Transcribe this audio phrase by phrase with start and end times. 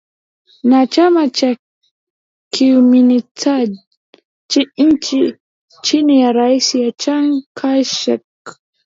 [0.69, 1.57] Na chama cha
[2.53, 3.73] Kiumintang
[5.83, 6.69] chini ya rais
[7.01, 8.21] Chiang Kai Shek